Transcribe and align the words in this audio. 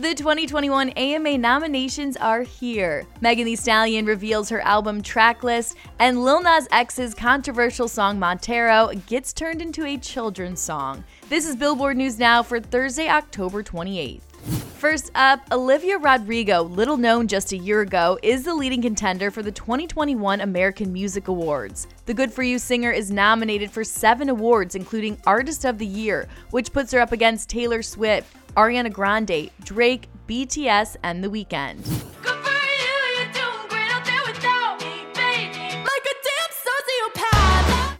The 0.00 0.14
2021 0.14 0.88
AMA 0.96 1.36
nominations 1.36 2.16
are 2.16 2.40
here. 2.40 3.06
Megan 3.20 3.44
Thee 3.44 3.54
Stallion 3.54 4.06
reveals 4.06 4.48
her 4.48 4.62
album 4.62 5.02
tracklist, 5.02 5.74
and 5.98 6.24
Lil 6.24 6.40
Nas 6.40 6.66
X's 6.70 7.12
controversial 7.12 7.86
song 7.86 8.18
Montero 8.18 8.92
gets 9.06 9.34
turned 9.34 9.60
into 9.60 9.84
a 9.84 9.98
children's 9.98 10.58
song. 10.58 11.04
This 11.28 11.46
is 11.46 11.54
Billboard 11.54 11.98
News 11.98 12.18
Now 12.18 12.42
for 12.42 12.60
Thursday, 12.60 13.10
October 13.10 13.62
28th. 13.62 14.22
First 14.80 15.10
up, 15.14 15.42
Olivia 15.52 15.98
Rodrigo, 15.98 16.62
little 16.62 16.96
known 16.96 17.28
just 17.28 17.52
a 17.52 17.58
year 17.58 17.82
ago, 17.82 18.18
is 18.22 18.44
the 18.44 18.54
leading 18.54 18.80
contender 18.80 19.30
for 19.30 19.42
the 19.42 19.52
2021 19.52 20.40
American 20.40 20.90
Music 20.90 21.28
Awards. 21.28 21.86
The 22.06 22.14
Good 22.14 22.32
For 22.32 22.42
You 22.42 22.58
singer 22.58 22.90
is 22.90 23.10
nominated 23.10 23.70
for 23.70 23.84
seven 23.84 24.30
awards, 24.30 24.74
including 24.74 25.18
Artist 25.26 25.66
of 25.66 25.76
the 25.76 25.84
Year, 25.84 26.26
which 26.52 26.72
puts 26.72 26.92
her 26.92 27.00
up 27.00 27.12
against 27.12 27.50
Taylor 27.50 27.82
Swift, 27.82 28.34
Ariana 28.56 28.92
Grande, 28.92 29.50
Drake, 29.62 30.08
BTS, 30.28 30.96
and 31.02 31.22
The 31.22 31.28
Weeknd. 31.28 31.84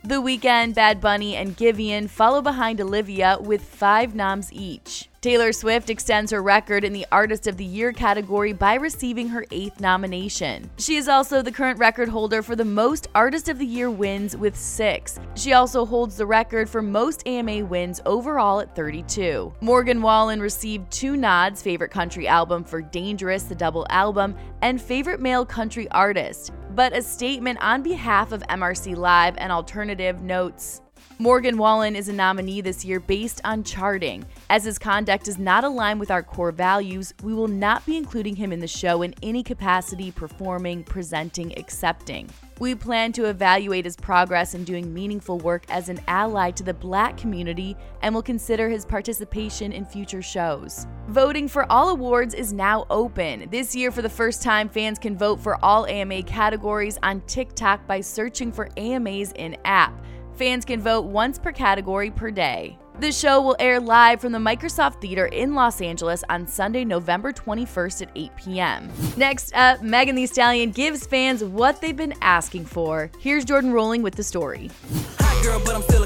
The 0.02 0.16
Weeknd, 0.16 0.74
Bad 0.74 1.00
Bunny, 1.00 1.36
and 1.36 1.56
Giveon 1.56 2.08
follow 2.10 2.42
behind 2.42 2.80
Olivia 2.80 3.38
with 3.40 3.62
five 3.62 4.14
noms 4.14 4.52
each. 4.52 5.09
Taylor 5.22 5.52
Swift 5.52 5.90
extends 5.90 6.32
her 6.32 6.42
record 6.42 6.82
in 6.82 6.94
the 6.94 7.04
Artist 7.12 7.46
of 7.46 7.58
the 7.58 7.64
Year 7.64 7.92
category 7.92 8.54
by 8.54 8.76
receiving 8.76 9.28
her 9.28 9.44
eighth 9.50 9.78
nomination. 9.78 10.70
She 10.78 10.96
is 10.96 11.08
also 11.08 11.42
the 11.42 11.52
current 11.52 11.78
record 11.78 12.08
holder 12.08 12.40
for 12.42 12.56
the 12.56 12.64
most 12.64 13.08
Artist 13.14 13.50
of 13.50 13.58
the 13.58 13.66
Year 13.66 13.90
wins 13.90 14.34
with 14.34 14.56
six. 14.56 15.20
She 15.34 15.52
also 15.52 15.84
holds 15.84 16.16
the 16.16 16.24
record 16.24 16.70
for 16.70 16.80
most 16.80 17.22
AMA 17.28 17.66
wins 17.66 18.00
overall 18.06 18.60
at 18.60 18.74
32. 18.74 19.52
Morgan 19.60 20.00
Wallen 20.00 20.40
received 20.40 20.90
two 20.90 21.18
nods 21.18 21.60
Favorite 21.60 21.90
Country 21.90 22.26
Album 22.26 22.64
for 22.64 22.80
Dangerous, 22.80 23.42
the 23.42 23.54
double 23.54 23.86
album, 23.90 24.34
and 24.62 24.80
Favorite 24.80 25.20
Male 25.20 25.44
Country 25.44 25.86
Artist. 25.90 26.50
But 26.74 26.96
a 26.96 27.02
statement 27.02 27.58
on 27.60 27.82
behalf 27.82 28.32
of 28.32 28.42
MRC 28.44 28.96
Live 28.96 29.36
and 29.36 29.52
Alternative 29.52 30.22
notes 30.22 30.80
Morgan 31.20 31.58
Wallen 31.58 31.96
is 31.96 32.08
a 32.08 32.14
nominee 32.14 32.62
this 32.62 32.82
year 32.82 32.98
based 32.98 33.42
on 33.44 33.62
charting. 33.62 34.24
As 34.48 34.64
his 34.64 34.78
conduct 34.78 35.26
does 35.26 35.36
not 35.38 35.64
align 35.64 35.98
with 35.98 36.10
our 36.10 36.22
core 36.22 36.50
values, 36.50 37.12
we 37.22 37.34
will 37.34 37.46
not 37.46 37.84
be 37.84 37.98
including 37.98 38.34
him 38.34 38.54
in 38.54 38.58
the 38.58 38.66
show 38.66 39.02
in 39.02 39.14
any 39.22 39.42
capacity 39.42 40.10
performing, 40.10 40.82
presenting, 40.82 41.58
accepting. 41.58 42.26
We 42.58 42.74
plan 42.74 43.12
to 43.12 43.26
evaluate 43.26 43.84
his 43.84 43.98
progress 43.98 44.54
in 44.54 44.64
doing 44.64 44.94
meaningful 44.94 45.36
work 45.40 45.64
as 45.68 45.90
an 45.90 46.00
ally 46.08 46.52
to 46.52 46.62
the 46.62 46.72
black 46.72 47.18
community 47.18 47.76
and 48.00 48.14
will 48.14 48.22
consider 48.22 48.70
his 48.70 48.86
participation 48.86 49.72
in 49.72 49.84
future 49.84 50.22
shows. 50.22 50.86
Voting 51.08 51.48
for 51.48 51.70
all 51.70 51.90
awards 51.90 52.32
is 52.32 52.54
now 52.54 52.86
open. 52.88 53.46
This 53.50 53.76
year, 53.76 53.90
for 53.90 54.00
the 54.00 54.08
first 54.08 54.42
time, 54.42 54.70
fans 54.70 54.98
can 54.98 55.18
vote 55.18 55.38
for 55.38 55.62
all 55.62 55.84
AMA 55.84 56.22
categories 56.22 56.98
on 57.02 57.20
TikTok 57.22 57.86
by 57.86 58.00
searching 58.00 58.50
for 58.50 58.70
AMAs 58.78 59.32
in 59.32 59.58
app. 59.66 60.02
Fans 60.40 60.64
can 60.64 60.80
vote 60.80 61.04
once 61.04 61.38
per 61.38 61.52
category 61.52 62.10
per 62.10 62.30
day. 62.30 62.78
The 62.98 63.12
show 63.12 63.42
will 63.42 63.56
air 63.58 63.78
live 63.78 64.22
from 64.22 64.32
the 64.32 64.38
Microsoft 64.38 64.98
Theater 64.98 65.26
in 65.26 65.54
Los 65.54 65.82
Angeles 65.82 66.24
on 66.30 66.46
Sunday, 66.46 66.82
November 66.82 67.30
21st 67.30 68.00
at 68.00 68.10
8 68.14 68.30
p.m. 68.36 68.90
Next 69.18 69.54
up, 69.54 69.82
Megan 69.82 70.16
Thee 70.16 70.24
Stallion 70.24 70.70
gives 70.70 71.06
fans 71.06 71.44
what 71.44 71.82
they've 71.82 71.94
been 71.94 72.14
asking 72.22 72.64
for. 72.64 73.10
Here's 73.20 73.44
Jordan 73.44 73.70
Rolling 73.70 74.00
with 74.00 74.14
the 74.14 74.22
story. 74.22 74.70
Hot 75.18 75.44
girl, 75.44 75.60
but 75.62 75.74
I'm 75.74 75.82
still. 75.82 76.00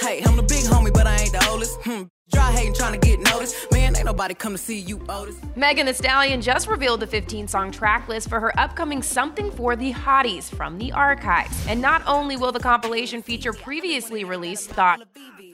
Hey, 0.00 0.22
I'm 0.24 0.36
the 0.36 0.42
big 0.42 0.64
homie, 0.64 0.92
but 0.92 1.06
I 1.06 1.16
ain't 1.16 1.32
the 1.32 1.46
oldest. 1.50 1.78
Hmm. 1.82 2.04
Dry 2.34 2.50
hating, 2.50 2.74
trying 2.74 2.98
to 3.00 3.06
get 3.06 3.20
noticed. 3.20 3.70
Man, 3.70 3.94
ain't 3.94 4.06
nobody 4.06 4.34
come 4.34 4.52
to 4.52 4.58
see 4.58 4.80
you, 4.80 5.00
Otis. 5.08 5.36
Megan 5.54 5.86
Thee 5.86 5.92
Stallion 5.92 6.40
just 6.42 6.66
revealed 6.66 6.98
the 6.98 7.06
15 7.06 7.46
song 7.46 7.70
track 7.70 8.08
list 8.08 8.28
for 8.28 8.40
her 8.40 8.58
upcoming 8.58 9.02
Something 9.02 9.52
for 9.52 9.76
Thee 9.76 9.92
Hotties 9.92 10.52
from 10.52 10.76
the 10.78 10.90
archives. 10.90 11.54
And 11.68 11.80
not 11.80 12.02
only 12.08 12.36
will 12.36 12.50
the 12.50 12.58
compilation 12.58 13.22
feature 13.22 13.52
previously 13.52 14.24
released 14.24 14.70
Thought. 14.70 15.06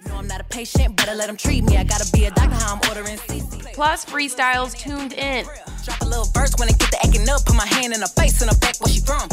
No, 0.07 0.17
I'm 0.17 0.27
not 0.27 0.41
a 0.41 0.45
patient, 0.45 0.97
better 0.97 1.15
let 1.15 1.27
them 1.27 1.37
treat 1.37 1.65
me. 1.65 1.77
I 1.77 1.85
gotta 1.85 2.11
be 2.13 2.25
a 2.25 2.31
doctor, 2.31 2.55
how 2.55 2.77
I'm 2.77 2.89
ordering 2.89 3.19
CC. 3.19 3.75
Plus 3.75 4.07
freestyles 4.07 4.75
tuned 4.75 5.13
in. 5.13 5.45
Drop 5.85 6.01
a 6.01 6.05
little 6.07 6.25
verse 6.33 6.55
when 6.59 6.69
I 6.69 6.73
get 6.73 6.91
the 6.91 6.99
acting 7.05 7.29
up. 7.29 7.45
Put 7.45 7.57
my 7.57 7.67
hand 7.67 7.93
in 7.93 8.01
her 8.01 8.07
face 8.07 8.41
and 8.41 8.51
her 8.51 8.57
back 8.59 8.81
where 8.81 8.91
she 8.91 9.01
from. 9.01 9.29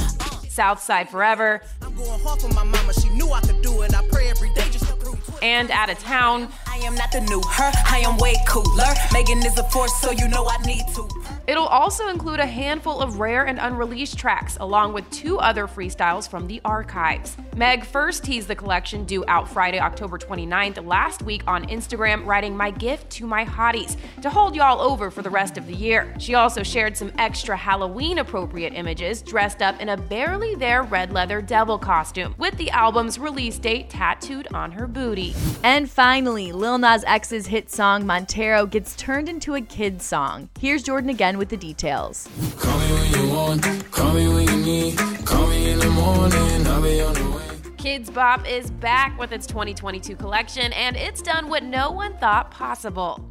Southside 0.50 1.08
Forever. 1.08 1.62
I'm 1.81 1.96
going 1.96 2.19
hard 2.22 2.41
for 2.41 2.50
my 2.50 2.64
mama. 2.64 2.91
She 2.94 3.09
knew 3.09 3.31
I 3.31 3.41
could 3.41 3.62
do 3.62 3.84
it. 3.84 3.94
I 3.96 4.06
pray 4.09 4.28
every 4.28 4.50
day 4.56 4.68
just 4.72 4.88
to 4.88 4.96
prove. 4.96 5.19
And 5.44 5.69
Out 5.69 5.90
of 5.90 6.00
Town. 6.00 6.50
I 6.78 6.82
am 6.82 6.94
not 6.94 7.12
the 7.12 7.22
new 7.22 7.42
her. 7.42 7.72
I 7.88 8.04
am 8.06 8.18
way 8.18 8.36
cooler. 8.48 8.94
Megan 9.12 9.40
is 9.40 9.58
a 9.58 9.64
force, 9.64 9.96
so 10.00 10.12
you 10.12 10.28
know 10.28 10.48
I 10.48 10.64
need 10.64 10.86
to. 10.94 11.10
It'll 11.48 11.66
also 11.66 12.10
include 12.10 12.40
a 12.40 12.46
handful 12.46 13.00
of 13.00 13.20
rare 13.20 13.46
and 13.46 13.58
unreleased 13.58 14.18
tracks, 14.20 14.58
along 14.60 14.94
with 14.94 15.10
two 15.10 15.40
other 15.40 15.66
freestyles 15.66 16.30
from 16.30 16.46
the 16.46 16.62
archives. 16.66 17.36
Meg 17.56 17.86
first 17.86 18.26
teased 18.26 18.50
the 18.50 18.56
collection 18.56 19.06
due 19.06 19.24
out 19.28 19.50
Friday, 19.50 19.80
October 19.80 20.18
29th, 20.20 20.86
last 20.86 21.24
week 21.24 21.42
on 21.48 21.66
Instagram, 21.68 22.26
writing 22.26 22.56
my 22.56 22.70
gift 22.70 23.09
to 23.12 23.26
my 23.26 23.44
hotties 23.46 23.96
to 24.22 24.30
hold 24.30 24.56
y'all 24.56 24.82
over 24.82 25.09
for 25.09 25.22
the 25.22 25.30
rest 25.30 25.58
of 25.58 25.66
the 25.68 25.74
year. 25.74 26.14
She 26.20 26.36
also 26.36 26.64
shared 26.64 26.96
some 26.98 27.14
extra 27.18 27.56
Halloween 27.56 28.20
appropriate 28.20 28.74
images 28.74 29.22
dressed 29.22 29.62
up 29.62 29.80
in 29.82 29.90
a 29.90 29.98
barely 29.98 30.54
there 30.56 30.84
red 30.84 31.14
leather 31.14 31.42
devil 31.42 31.80
costume, 31.80 32.36
with 32.38 32.56
the 32.58 32.70
album's 32.72 33.18
release 33.18 33.58
date 33.58 33.90
tattooed 33.90 34.48
on 34.54 34.74
her 34.74 34.86
booty. 34.86 35.34
And 35.64 35.90
finally, 35.90 36.52
Lil 36.52 36.66
Nas 36.75 37.03
X's 37.07 37.47
hit 37.47 37.72
song 37.72 38.05
Montero 38.05 38.66
gets 38.66 38.95
turned 38.95 39.29
into 39.29 39.55
a 39.55 39.61
kid's 39.61 40.03
song. 40.03 40.50
Here's 40.59 40.83
Jordan 40.83 41.09
again 41.09 41.38
with 41.38 41.50
the 41.50 41.55
details. 41.55 42.28
Call 42.59 42.78
me 42.79 42.91
when 42.91 43.11
you 43.13 43.33
want, 43.33 43.91
call 43.91 44.13
me 44.13 44.28
when 44.28 44.47
you 44.47 44.57
need. 44.57 44.97
Call 45.25 45.47
me 45.47 45.69
in 45.72 45.79
the 45.79 45.89
morning, 45.91 46.67
I'll 46.67 46.81
be 46.81 47.00
on 47.00 47.13
the 47.13 47.23
way. 47.31 47.72
Kidz 47.78 48.13
Bop 48.13 48.45
is 48.50 48.69
back 48.69 49.17
with 49.17 49.31
its 49.31 49.47
2022 49.47 50.16
collection, 50.17 50.73
and 50.73 50.97
it's 50.97 51.22
done 51.22 51.47
what 51.47 51.63
no 51.63 51.91
one 51.91 52.17
thought 52.17 52.51
possible. 52.51 53.23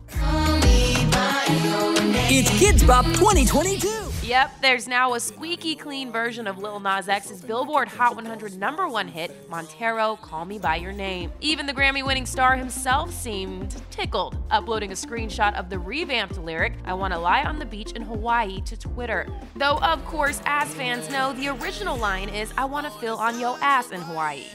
It's 2.28 2.50
Kidz 2.52 2.86
Bop 2.86 3.04
2022. 3.04 4.05
Yep, 4.26 4.60
there's 4.60 4.88
now 4.88 5.14
a 5.14 5.20
squeaky 5.20 5.76
clean 5.76 6.10
version 6.10 6.48
of 6.48 6.58
Lil 6.58 6.80
Nas 6.80 7.08
X's 7.08 7.42
Billboard 7.42 7.86
Hot 7.86 8.16
100 8.16 8.58
number 8.58 8.88
one 8.88 9.06
hit, 9.06 9.48
Montero, 9.48 10.16
Call 10.16 10.44
Me 10.44 10.58
By 10.58 10.74
Your 10.74 10.90
Name. 10.90 11.30
Even 11.40 11.64
the 11.64 11.72
Grammy 11.72 12.04
winning 12.04 12.26
star 12.26 12.56
himself 12.56 13.12
seemed 13.12 13.80
tickled, 13.92 14.36
uploading 14.50 14.90
a 14.90 14.96
screenshot 14.96 15.54
of 15.54 15.70
the 15.70 15.78
revamped 15.78 16.38
lyric, 16.38 16.72
I 16.84 16.94
Wanna 16.94 17.20
Lie 17.20 17.44
on 17.44 17.60
the 17.60 17.66
Beach 17.66 17.92
in 17.92 18.02
Hawaii, 18.02 18.60
to 18.62 18.76
Twitter. 18.76 19.28
Though, 19.54 19.78
of 19.78 20.04
course, 20.06 20.40
as 20.44 20.74
fans 20.74 21.08
know, 21.08 21.32
the 21.34 21.46
original 21.46 21.96
line 21.96 22.28
is, 22.28 22.52
I 22.58 22.64
Wanna 22.64 22.90
Feel 22.90 23.14
on 23.14 23.38
Yo 23.38 23.56
Ass 23.60 23.92
in 23.92 24.00
Hawaii. 24.00 24.46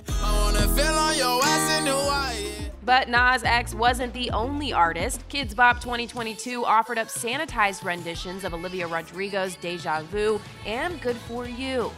But 2.83 3.09
Nas 3.09 3.43
X 3.43 3.75
wasn't 3.75 4.13
the 4.13 4.31
only 4.31 4.73
artist. 4.73 5.27
Kidz 5.29 5.55
Bop 5.55 5.79
2022 5.81 6.65
offered 6.65 6.97
up 6.97 7.07
sanitized 7.07 7.83
renditions 7.83 8.43
of 8.43 8.53
Olivia 8.53 8.87
Rodrigo's 8.87 9.55
Deja 9.55 10.01
Vu 10.03 10.41
and 10.65 10.99
Good 11.01 11.17
For 11.17 11.47
You. 11.47 11.91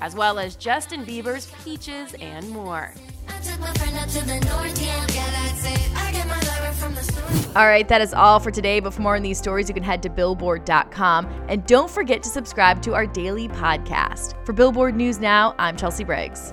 As 0.00 0.14
well 0.14 0.38
as 0.38 0.56
Justin 0.56 1.04
Bieber's 1.04 1.52
Peaches 1.62 2.14
and 2.20 2.48
more. 2.50 2.94
All 7.56 7.66
right, 7.66 7.86
that 7.88 8.00
is 8.00 8.14
all 8.14 8.40
for 8.40 8.50
today. 8.50 8.80
But 8.80 8.94
for 8.94 9.02
more 9.02 9.16
on 9.16 9.22
these 9.22 9.38
stories, 9.38 9.68
you 9.68 9.74
can 9.74 9.82
head 9.82 10.02
to 10.04 10.08
billboard.com. 10.08 11.26
And 11.48 11.66
don't 11.66 11.90
forget 11.90 12.22
to 12.22 12.28
subscribe 12.28 12.80
to 12.82 12.94
our 12.94 13.06
daily 13.06 13.48
podcast. 13.48 14.34
For 14.46 14.52
Billboard 14.52 14.94
News 14.94 15.20
Now, 15.20 15.54
I'm 15.58 15.76
Chelsea 15.76 16.04
Briggs. 16.04 16.52